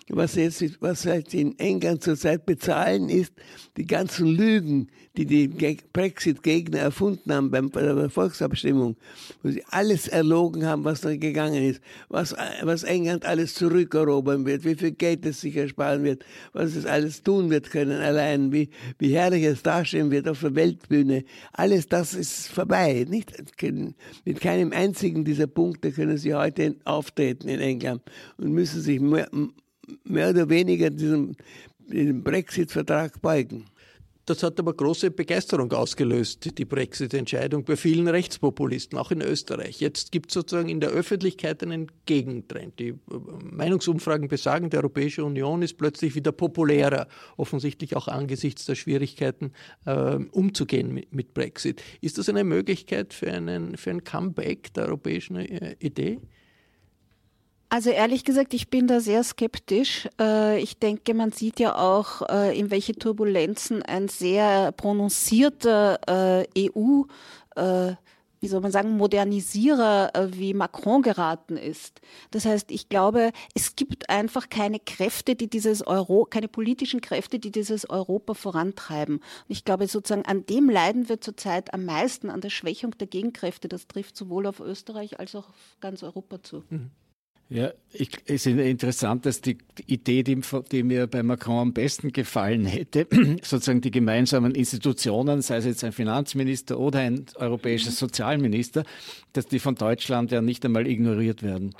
[0.09, 3.33] was jetzt, was halt in England zurzeit bezahlen, ist
[3.77, 5.47] die ganzen Lügen, die die
[5.93, 8.95] Brexit-Gegner erfunden haben bei der Volksabstimmung,
[9.43, 14.63] wo sie alles erlogen haben, was da gegangen ist, was, was England alles zurückerobern wird,
[14.65, 18.69] wie viel Geld es sich ersparen wird, was es alles tun wird können allein, wie,
[18.97, 21.23] wie herrlich es dastehen wird auf der Weltbühne.
[21.53, 23.05] Alles das ist vorbei.
[23.07, 23.33] Nicht,
[24.25, 28.01] mit keinem einzigen dieser Punkte können sie heute auftreten in England
[28.37, 29.29] und müssen sich mehr,
[30.04, 31.36] mehr oder weniger diesem,
[31.88, 33.65] diesem Brexit-Vertrag beugen.
[34.30, 39.80] Das hat aber große Begeisterung ausgelöst, die Brexit-Entscheidung bei vielen Rechtspopulisten, auch in Österreich.
[39.80, 42.78] Jetzt gibt es sozusagen in der Öffentlichkeit einen Gegentrend.
[42.78, 42.95] Die äh,
[43.41, 49.52] Meinungsumfragen besagen, die Europäische Union ist plötzlich wieder populärer, offensichtlich auch angesichts der Schwierigkeiten
[49.88, 51.82] äh, umzugehen mit, mit, Brexit.
[51.99, 56.19] Ist das eine Möglichkeit für, einen, für ein Comeback der europäischen äh, Idee?
[57.71, 60.10] Also ehrlich gesagt, ich bin da sehr skeptisch.
[60.19, 66.69] Äh, ich denke, man sieht ja auch, äh, in welche Turbulenzen ein sehr prononcierter äh,
[66.71, 67.03] EU,
[68.41, 71.99] wie soll man sagen, Modernisierer wie Macron geraten ist.
[72.32, 77.38] Das heißt, ich glaube, es gibt einfach keine Kräfte, die dieses Euro, keine politischen Kräfte,
[77.38, 79.17] die dieses Europa vorantreiben.
[79.17, 83.08] Und ich glaube, sozusagen an dem leiden wir zurzeit am meisten, an der Schwächung der
[83.08, 83.67] Gegenkräfte.
[83.67, 86.63] Das trifft sowohl auf Österreich als auch auf ganz Europa zu.
[86.69, 86.91] Mhm.
[87.51, 89.57] Ja, ich, es ist interessant, dass die
[89.88, 90.39] Idee, die,
[90.71, 93.07] die, mir bei Macron am besten gefallen hätte,
[93.41, 98.83] sozusagen die gemeinsamen Institutionen, sei es jetzt ein Finanzminister oder ein europäischer Sozialminister,
[99.33, 101.73] dass die von Deutschland ja nicht einmal ignoriert werden.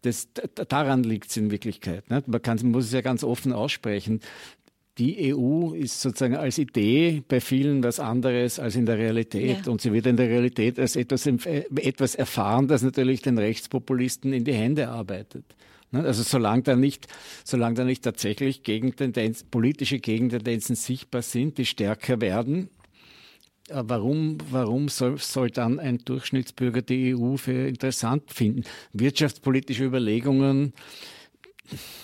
[0.00, 0.28] Das,
[0.68, 2.08] daran liegt es in Wirklichkeit.
[2.08, 4.20] Man, kann, muss es ja ganz offen aussprechen
[5.00, 9.64] die EU ist sozusagen als Idee bei vielen was anderes als in der Realität.
[9.64, 9.72] Ja.
[9.72, 14.44] Und sie wird in der Realität als etwas, etwas erfahren, das natürlich den Rechtspopulisten in
[14.44, 15.44] die Hände arbeitet.
[15.90, 16.04] Ne?
[16.04, 17.08] Also solange da nicht,
[17.44, 22.68] solange da nicht tatsächlich Gegentendenz, politische Gegentendenzen sichtbar sind, die stärker werden,
[23.70, 28.64] äh, warum, warum soll, soll dann ein Durchschnittsbürger die EU für interessant finden?
[28.92, 30.74] Wirtschaftspolitische Überlegungen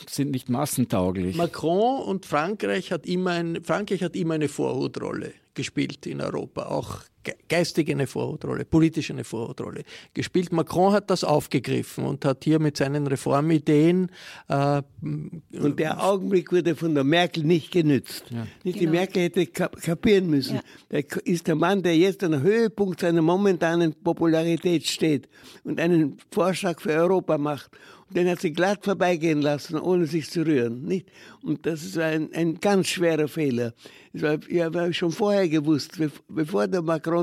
[0.08, 1.36] sind nicht massentauglich.
[1.36, 7.00] Macron und Frankreich hat immer ein, Frankreich hat immer eine Vorhutrolle gespielt in Europa, auch
[7.48, 9.82] geistig eine Vorhutrolle, politisch eine Vorhutrolle
[10.14, 10.52] gespielt.
[10.52, 14.10] Macron hat das aufgegriffen und hat hier mit seinen Reformideen.
[14.48, 18.24] Äh, und der Augenblick wurde von der Merkel nicht genützt.
[18.30, 18.46] Ja.
[18.64, 18.92] Nicht genau.
[18.92, 20.56] Die Merkel hätte kapieren müssen.
[20.90, 21.02] Ja.
[21.02, 25.28] Der ist der Mann, der jetzt am Höhepunkt seiner momentanen Popularität steht
[25.64, 27.70] und einen Vorschlag für Europa macht
[28.10, 30.84] den hat sie glatt vorbeigehen lassen, ohne sich zu rühren.
[30.84, 31.08] Nicht?
[31.42, 33.74] Und das ist ein, ein ganz schwerer Fehler.
[34.12, 37.15] Das war, ja, habe ich schon vorher gewusst, bevor der Macron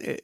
[0.00, 0.16] äh,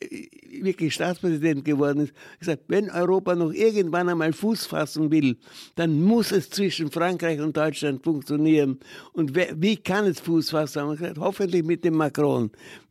[0.62, 5.37] wirklich Staatspräsident geworden ist, gesagt, wenn Europa noch irgendwann einmal Fuß fassen will,
[5.75, 8.79] dann muss es zwischen Frankreich und Deutschland funktionieren.
[9.12, 10.91] Und wer, wie kann es Fuß fassen?
[10.91, 12.51] Gesagt, hoffentlich mit dem Macron.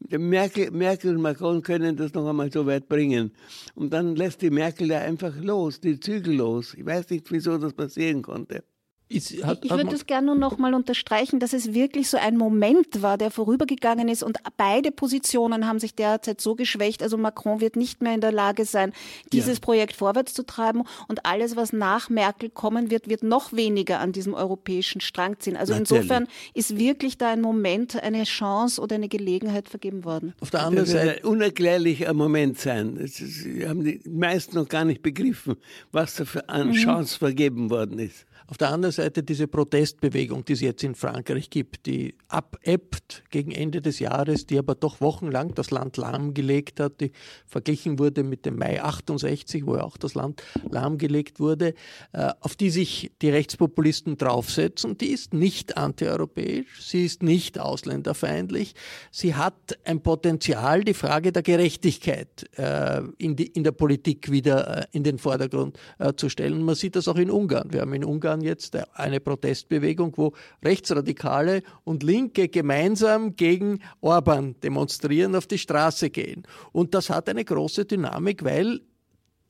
[0.10, 3.32] Merkel, Merkel und Macron können das noch einmal so weit bringen.
[3.74, 6.76] Und dann lässt die Merkel da einfach los, die Zügel los.
[6.76, 8.64] Ich weiß nicht, wieso das passieren konnte.
[9.08, 12.38] Ist, hat, ich würde das gerne nur noch mal unterstreichen, dass es wirklich so ein
[12.38, 17.04] Moment war, der vorübergegangen ist und beide Positionen haben sich derzeit so geschwächt.
[17.04, 18.94] Also Macron wird nicht mehr in der Lage sein,
[19.32, 19.62] dieses ja.
[19.62, 24.12] Projekt vorwärts zu treiben und alles, was nach Merkel kommen wird, wird noch weniger an
[24.12, 25.56] diesem europäischen Strang ziehen.
[25.56, 26.02] Also Natürlich.
[26.02, 30.34] insofern ist wirklich da ein Moment, eine Chance oder eine Gelegenheit vergeben worden.
[30.40, 32.98] Auf der anderen Seite ein unerklärlicher Moment sein.
[33.00, 33.20] Das
[33.68, 35.58] haben die meisten noch gar nicht begriffen,
[35.92, 36.74] was da für eine mhm.
[36.74, 38.26] Chance vergeben worden ist.
[38.48, 43.52] Auf der anderen Seite diese Protestbewegung, die es jetzt in Frankreich gibt, die abebbt gegen
[43.52, 47.12] Ende des Jahres, die aber doch wochenlang das Land lahmgelegt hat, die
[47.48, 51.74] verglichen wurde mit dem Mai 68, wo ja auch das Land lahmgelegt wurde,
[52.14, 58.76] äh, auf die sich die Rechtspopulisten draufsetzen, die ist nicht antieuropäisch, sie ist nicht ausländerfeindlich,
[59.10, 65.04] sie hat ein Potenzial, die Frage der Gerechtigkeit äh, in, der Politik wieder äh, in
[65.04, 65.80] den Vordergrund
[66.18, 66.62] zu stellen.
[66.62, 67.72] Man sieht das auch in Ungarn.
[67.72, 70.34] Wir haben in Ungarn Ungarn jetzt eine Protestbewegung, wo
[70.64, 76.44] Rechtsradikale und Linke gemeinsam gegen Orban demonstrieren, auf die Straße gehen.
[76.72, 78.82] Und das hat eine große Dynamik, weil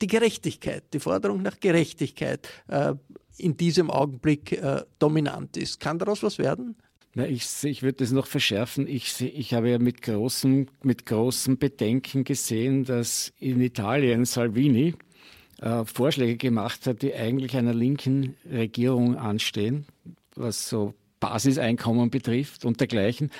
[0.00, 2.94] die Gerechtigkeit, die Forderung nach Gerechtigkeit äh,
[3.38, 5.80] in diesem Augenblick äh, dominant ist.
[5.80, 6.76] Kann daraus was werden?
[7.14, 8.86] Na, ich, ich würde das noch verschärfen.
[8.86, 14.94] Ich, ich habe ja mit großem, mit großem Bedenken gesehen, dass in Italien Salvini
[15.60, 19.86] äh, Vorschläge gemacht hat, die eigentlich einer linken Regierung anstehen,
[20.34, 23.30] was so Basiseinkommen betrifft und dergleichen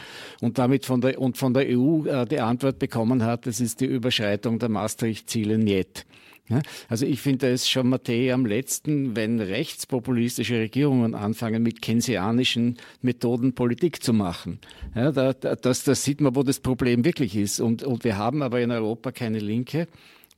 [0.41, 3.81] und damit von der, und von der EU äh, die Antwort bekommen hat, das ist
[3.81, 6.07] die Überschreitung der Maastricht-Ziele nicht.
[6.49, 12.77] Ja, also ich finde, ist schon Matthäi am letzten, wenn rechtspopulistische Regierungen anfangen, mit keynesianischen
[13.03, 14.61] Methoden Politik zu machen.
[14.95, 17.59] Ja, da, da, das, das sieht man, wo das Problem wirklich ist.
[17.59, 19.89] Und, und wir haben aber in Europa keine Linke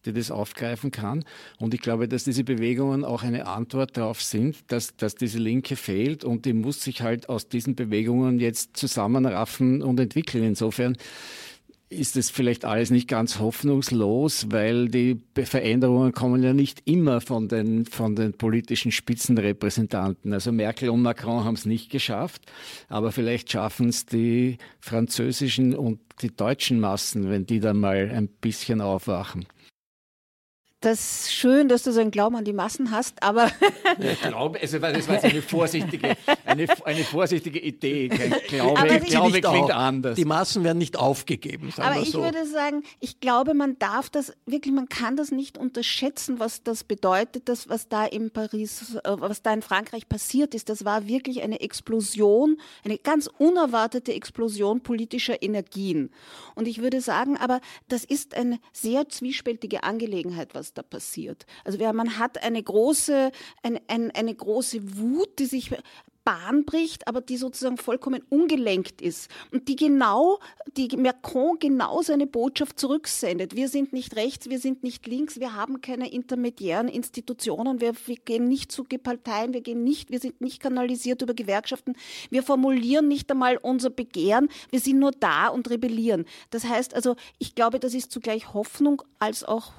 [0.05, 1.25] die das aufgreifen kann.
[1.59, 5.77] Und ich glaube, dass diese Bewegungen auch eine Antwort darauf sind, dass, dass diese Linke
[5.77, 10.45] fehlt und die muss sich halt aus diesen Bewegungen jetzt zusammenraffen und entwickeln.
[10.45, 10.97] Insofern
[11.91, 17.49] ist es vielleicht alles nicht ganz hoffnungslos, weil die Veränderungen kommen ja nicht immer von
[17.49, 20.33] den, von den politischen Spitzenrepräsentanten.
[20.33, 22.43] Also Merkel und Macron haben es nicht geschafft,
[22.89, 28.29] aber vielleicht schaffen es die französischen und die deutschen Massen, wenn die dann mal ein
[28.29, 29.47] bisschen aufwachen.
[30.81, 33.51] Das ist schön, dass du so einen Glauben an die Massen hast, aber.
[33.99, 38.07] ich glaube, also das war jetzt eine vorsichtige, eine, eine vorsichtige Idee.
[38.47, 40.15] Glaube, aber glaube klingt anders.
[40.15, 41.73] Die Massen werden nicht aufgegeben.
[41.79, 42.23] aber ich so.
[42.23, 46.85] würde sagen, ich glaube, man darf das wirklich, man kann das nicht unterschätzen, was das
[46.85, 50.69] bedeutet, das, was da in Paris, äh, was da in Frankreich passiert ist.
[50.69, 56.11] Das war wirklich eine Explosion, eine ganz unerwartete Explosion politischer Energien.
[56.55, 61.47] Und ich würde sagen, aber das ist eine sehr zwiespältige Angelegenheit, was was da passiert.
[61.65, 63.31] Also man hat eine große,
[63.63, 65.71] eine, eine, eine große Wut, die sich
[66.29, 70.41] Bahn bricht, aber die sozusagen vollkommen ungelenkt ist und die genau,
[70.77, 73.57] die Macron genau seine Botschaft zurücksendet.
[73.57, 78.17] Wir sind nicht rechts, wir sind nicht links, wir haben keine intermediären Institutionen, wir, wir
[78.17, 81.95] gehen nicht zu Parteien, wir gehen nicht, wir sind nicht kanalisiert über Gewerkschaften,
[82.29, 86.27] wir formulieren nicht einmal unser Begehren, wir sind nur da und rebellieren.
[86.51, 89.73] Das heißt also, ich glaube, das ist zugleich Hoffnung als auch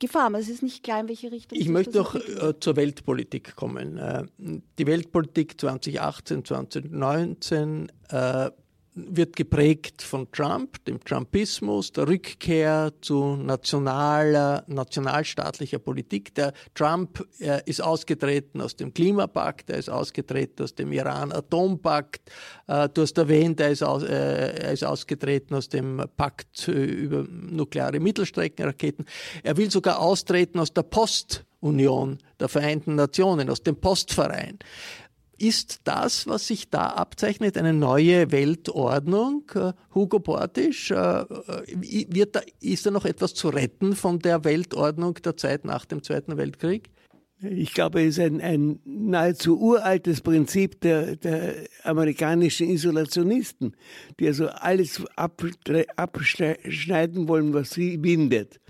[0.00, 1.58] Gefahr, aber es ist nicht klar, in welche Richtung.
[1.58, 3.96] Ich möchte noch äh, zur Weltpolitik kommen.
[3.96, 8.50] Äh, die Weltpolitik 2018, 2019 äh,
[8.94, 16.34] wird geprägt von Trump, dem Trumpismus, der Rückkehr zu nationaler, nationalstaatlicher Politik.
[16.36, 22.30] Der Trump äh, ist ausgetreten aus dem Klimapakt, er ist ausgetreten aus dem Iran-Atompakt.
[22.68, 27.26] Äh, du hast erwähnt, er ist, aus, äh, er ist ausgetreten aus dem Pakt über
[27.28, 29.06] nukleare Mittelstreckenraketen.
[29.42, 34.58] Er will sogar austreten aus der Postunion der Vereinten Nationen, aus dem Postverein.
[35.38, 39.44] Ist das, was sich da abzeichnet, eine neue Weltordnung?
[39.54, 44.44] Äh, Hugo Bortisch, äh, äh, wird da, ist da noch etwas zu retten von der
[44.44, 46.90] Weltordnung der Zeit nach dem Zweiten Weltkrieg?
[47.42, 53.76] Ich glaube, es ist ein, ein nahezu uraltes Prinzip der, der, amerikanischen Isolationisten,
[54.18, 58.60] die also alles abschneiden wollen, was sie bindet.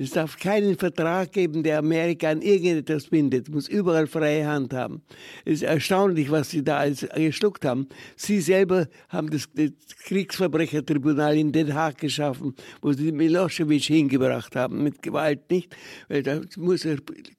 [0.00, 3.48] Es darf keinen Vertrag geben, der Amerika an irgendetwas bindet.
[3.48, 5.02] Es muss überall freie Hand haben.
[5.44, 7.88] Es ist erstaunlich, was sie da alles geschluckt haben.
[8.14, 9.72] Sie selber haben das, das
[10.04, 15.74] Kriegsverbrechertribunal in Den Haag geschaffen, wo sie Milosevic hingebracht haben, mit Gewalt nicht,
[16.08, 16.86] weil da muss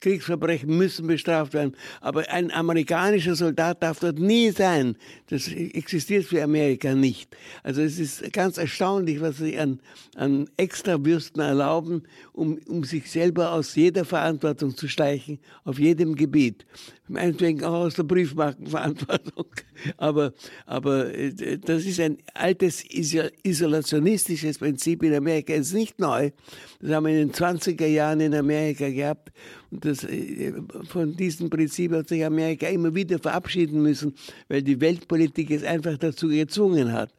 [0.00, 1.74] Kriegsverbrechen müssen bestraft werden.
[2.02, 4.96] Aber ein amerikanischer Soldat darf dort nie sein.
[5.28, 7.34] Das existiert für Amerika nicht.
[7.62, 9.80] Also es ist ganz erstaunlich, was sie an,
[10.14, 16.66] an Extrawürsten erlauben, um um, sich selber aus jeder Verantwortung zu steichen, auf jedem Gebiet.
[17.08, 19.46] Meinetwegen auch aus der Briefmarkenverantwortung.
[19.96, 20.34] Aber,
[20.66, 25.54] aber äh, das ist ein altes isolationistisches Prinzip in Amerika.
[25.54, 26.32] Es ist nicht neu.
[26.80, 29.32] Das haben wir in den 20er Jahren in Amerika gehabt.
[29.70, 30.52] Und das, äh,
[30.86, 34.14] von diesem Prinzip hat sich Amerika immer wieder verabschieden müssen,
[34.48, 37.10] weil die Weltpolitik es einfach dazu gezwungen hat.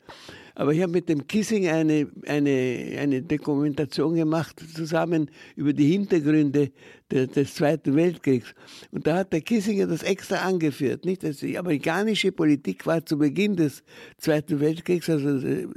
[0.56, 6.72] Aber ich habe mit dem Kissing eine, eine, eine Dokumentation gemacht, zusammen über die Hintergründe
[7.12, 8.54] de, des Zweiten Weltkriegs.
[8.92, 11.06] Und da hat der Kissinger das extra angeführt.
[11.06, 11.24] Nicht?
[11.24, 13.84] Also die amerikanische Politik war zu Beginn des
[14.18, 15.68] Zweiten Weltkriegs, also äh,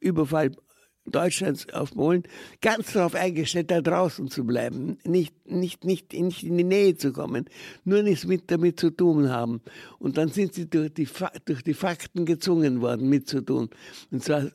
[0.00, 0.52] Überfall
[1.10, 2.22] Deutschlands auf Polen
[2.60, 7.12] ganz darauf eingestellt, da draußen zu bleiben, nicht, nicht, nicht, nicht in die Nähe zu
[7.12, 7.46] kommen,
[7.84, 9.60] nur nichts mit damit zu tun haben.
[9.98, 11.08] Und dann sind sie durch die,
[11.44, 13.70] durch die Fakten gezwungen worden, mitzutun.
[14.10, 14.50] Und zwar,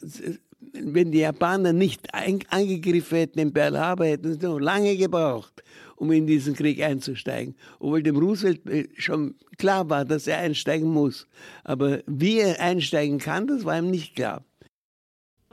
[0.74, 5.64] wenn die Japaner nicht angegriffen hätten in Pearl Harbor, hätten sie noch lange gebraucht,
[5.96, 7.56] um in diesen Krieg einzusteigen.
[7.80, 11.28] Obwohl dem Roosevelt äh, schon klar war, dass er einsteigen muss.
[11.64, 14.44] Aber wie er einsteigen kann, das war ihm nicht klar.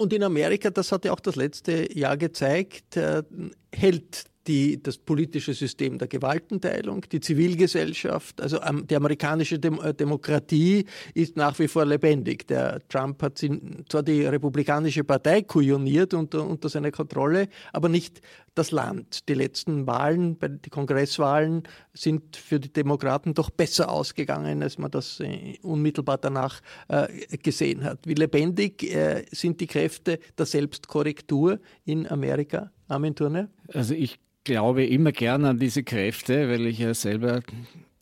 [0.00, 3.22] Und in Amerika, das hat ja auch das letzte Jahr gezeigt, äh,
[3.70, 10.86] hält die, das politische System der Gewaltenteilung, die Zivilgesellschaft, also die amerikanische Dem äh, Demokratie
[11.12, 12.46] ist nach wie vor lebendig.
[12.46, 13.44] Der Trump hat
[13.90, 18.22] zwar die Republikanische Partei kujoniert unter, unter seiner Kontrolle, aber nicht
[18.54, 19.28] das Land.
[19.28, 25.20] Die letzten Wahlen, die Kongresswahlen, sind für die Demokraten doch besser ausgegangen, als man das
[25.20, 28.06] äh, unmittelbar danach äh, gesehen hat.
[28.06, 32.70] Wie lebendig äh, sind die Kräfte der Selbstkorrektur in Amerika?
[32.88, 33.48] Armin Turner?
[33.72, 37.42] Also ich glaube immer gern an diese Kräfte, weil ich ja selber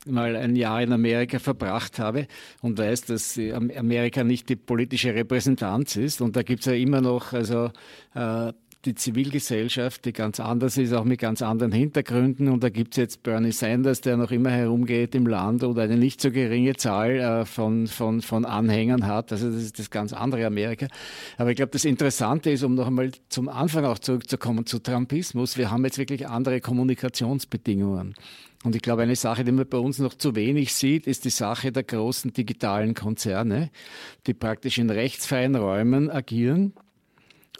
[0.06, 2.26] mal ein Jahr in Amerika verbracht habe
[2.62, 6.20] und weiß, dass Amerika nicht die politische Repräsentanz ist.
[6.20, 7.70] Und da gibt es ja immer noch also
[8.14, 8.52] äh,
[8.88, 12.48] die Zivilgesellschaft, die ganz anders ist, auch mit ganz anderen Hintergründen.
[12.48, 15.96] Und da gibt es jetzt Bernie Sanders, der noch immer herumgeht im Land oder eine
[15.96, 19.30] nicht so geringe Zahl äh, von, von, von Anhängern hat.
[19.30, 20.86] Also das ist das ganz andere Amerika.
[21.36, 25.58] Aber ich glaube, das Interessante ist, um noch einmal zum Anfang auch zurückzukommen zu Trumpismus,
[25.58, 28.14] wir haben jetzt wirklich andere Kommunikationsbedingungen.
[28.64, 31.30] Und ich glaube, eine Sache, die man bei uns noch zu wenig sieht, ist die
[31.30, 33.70] Sache der großen digitalen Konzerne,
[34.26, 36.72] die praktisch in rechtsfreien Räumen agieren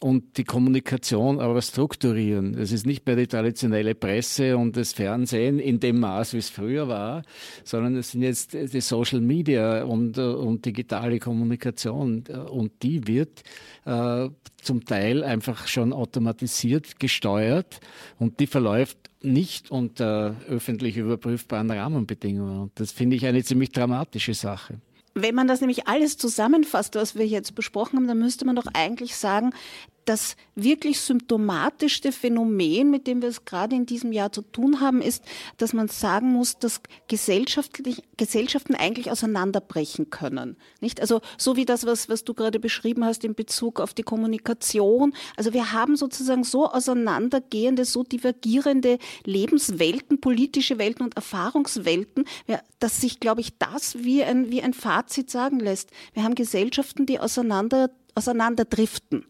[0.01, 2.55] und die Kommunikation aber strukturieren.
[2.55, 6.51] Es ist nicht mehr die traditionelle Presse und das Fernsehen in dem Maß, wie es
[6.51, 7.23] früher war,
[7.65, 13.43] sondern es sind jetzt die Social Media und, und digitale Kommunikation und die wird
[13.85, 14.29] äh,
[14.63, 17.81] zum Teil einfach schon automatisiert gesteuert
[18.19, 22.61] und die verläuft nicht unter öffentlich überprüfbaren Rahmenbedingungen.
[22.61, 24.81] Und das finde ich eine ziemlich dramatische Sache.
[25.23, 28.67] Wenn man das nämlich alles zusammenfasst, was wir jetzt besprochen haben, dann müsste man doch
[28.73, 29.53] eigentlich sagen,
[30.09, 35.03] das wirklich symptomatischste Phänomen, mit dem wir es gerade in diesem Jahr zu tun haben,
[35.03, 35.23] ist,
[35.59, 40.57] dass man sagen muss, dass Gesellschaften eigentlich auseinanderbrechen können.
[40.81, 41.01] Nicht?
[41.01, 45.15] Also so wie das, was, was du gerade beschrieben hast in Bezug auf die Kommunikation.
[45.37, 52.25] Also wir haben sozusagen so auseinandergehende, so divergierende Lebenswelten, politische Welten und Erfahrungswelten,
[52.79, 55.91] dass sich, glaube ich, das wie ein, wie ein Fazit sagen lässt.
[56.15, 59.27] Wir haben Gesellschaften, die auseinander, auseinanderdriften.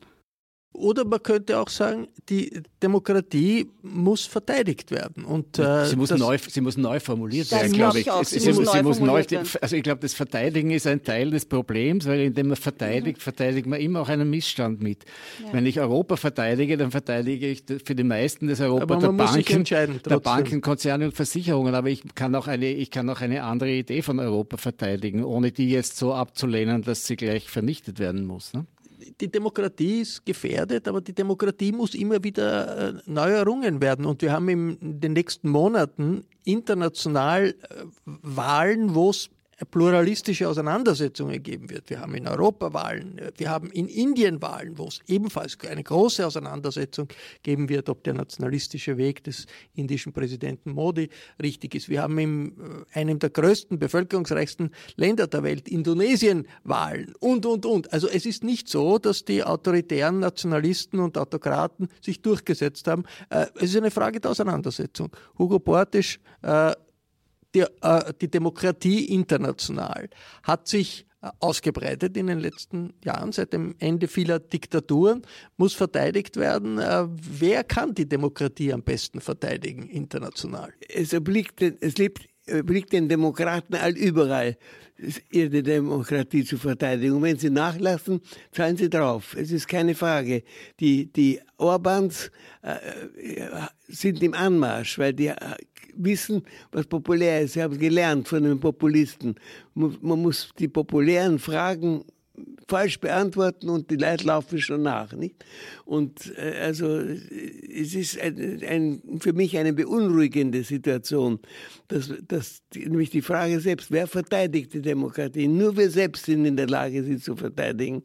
[0.79, 5.25] Oder man könnte auch sagen, die Demokratie muss verteidigt werden.
[5.25, 8.09] Und, äh, sie, muss neu, sie muss neu formuliert werden, glaube ich.
[8.25, 9.25] Sie, sie, muss, sie muss neu,
[9.61, 13.67] also ich glaube, das Verteidigen ist ein Teil des Problems, weil indem man verteidigt, verteidigt
[13.67, 15.05] man immer auch einen Missstand mit.
[15.45, 15.53] Ja.
[15.53, 20.21] Wenn ich Europa verteidige, dann verteidige ich für die meisten das Europa der Banken, der
[20.21, 21.75] Banken, Konzerne und Versicherungen.
[21.75, 25.51] Aber ich kann, auch eine, ich kann auch eine andere Idee von Europa verteidigen, ohne
[25.51, 28.53] die jetzt so abzulehnen, dass sie gleich vernichtet werden muss.
[28.53, 28.65] Ne?
[29.21, 34.07] Die Demokratie ist gefährdet, aber die Demokratie muss immer wieder äh, neu errungen werden.
[34.07, 37.55] Und wir haben in den nächsten Monaten international äh,
[38.05, 39.31] Wahlen, wo es
[39.65, 41.91] pluralistische Auseinandersetzungen geben wird.
[41.91, 46.25] Wir haben in Europa Wahlen, wir haben in Indien Wahlen, wo es ebenfalls eine große
[46.27, 47.09] Auseinandersetzung
[47.43, 51.09] geben wird, ob der nationalistische Weg des indischen Präsidenten Modi
[51.43, 51.89] richtig ist.
[51.89, 52.53] Wir haben in
[52.95, 57.93] äh, einem der größten, bevölkerungsreichsten Länder der Welt, Indonesien, Wahlen und, und, und.
[57.93, 63.05] Also es ist nicht so, dass die autoritären Nationalisten und Autokraten sich durchgesetzt haben.
[63.31, 65.11] Äh, es ist eine Frage der Auseinandersetzung.
[65.37, 66.73] Hugo Portisch äh,
[67.55, 70.09] die, äh, die Demokratie international
[70.43, 75.23] hat sich äh, ausgebreitet in den letzten Jahren, seit dem Ende vieler Diktaturen,
[75.57, 76.79] muss verteidigt werden.
[76.79, 80.73] Äh, wer kann die Demokratie am besten verteidigen international?
[80.89, 81.95] Es obliegt, es
[82.53, 84.57] obliegt den Demokraten allüberall,
[85.31, 87.15] ihre Demokratie zu verteidigen.
[87.15, 88.21] Und wenn sie nachlassen,
[88.51, 89.37] zahlen sie drauf.
[89.39, 90.43] Es ist keine Frage.
[90.81, 92.31] Die, die Orbans
[92.63, 92.77] äh,
[93.87, 95.33] sind im Anmarsch, weil die
[95.99, 96.43] wissen,
[96.73, 97.55] was populär ist.
[97.55, 99.35] Sie haben gelernt von den Populisten.
[99.75, 102.05] Man muss die populären Fragen
[102.69, 105.13] falsch beantworten und die Leute laufen schon nach.
[105.13, 105.37] Nicht?
[105.85, 111.41] Und äh, also es ist ein, ein, für mich eine beunruhigende Situation,
[111.89, 115.49] dass, dass die, nämlich die Frage selbst, wer verteidigt die Demokratie?
[115.49, 118.03] Nur wir selbst sind in der Lage, sie zu verteidigen.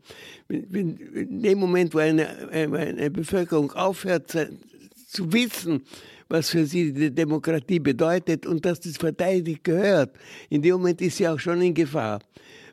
[0.47, 4.31] In dem Moment, wo eine, eine Bevölkerung aufhört
[5.07, 5.83] zu wissen,
[6.33, 10.15] was für sie die Demokratie bedeutet und dass das verteidigt gehört.
[10.49, 12.21] In dem Moment ist sie auch schon in Gefahr.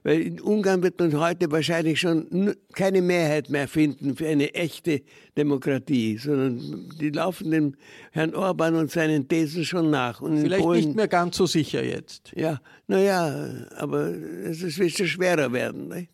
[0.02, 5.02] Weil in Ungarn wird man heute wahrscheinlich schon keine Mehrheit mehr finden für eine echte
[5.36, 7.74] Demokratie, sondern die laufen dem
[8.12, 10.22] Herrn Orban und seinen Thesen schon nach.
[10.22, 12.32] Und Vielleicht Polen, nicht mehr ganz so sicher jetzt.
[12.34, 15.88] Ja, naja, aber es wird schon schwerer werden.
[15.88, 16.08] Nicht?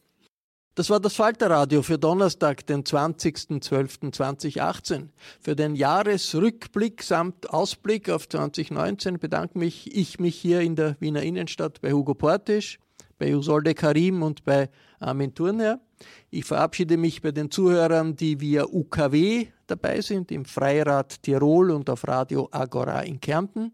[0.76, 5.08] Das war das Falterradio für Donnerstag, den 20.12.2018.
[5.40, 11.22] Für den Jahresrückblick samt Ausblick auf 2019 bedanke mich ich mich hier in der Wiener
[11.22, 12.78] Innenstadt bei Hugo Portisch,
[13.18, 14.68] bei Usolde Karim und bei
[15.00, 15.80] Armin Thurnherr.
[16.28, 21.88] Ich verabschiede mich bei den Zuhörern, die via UKW dabei sind, im Freirad Tirol und
[21.88, 23.72] auf Radio Agora in Kärnten.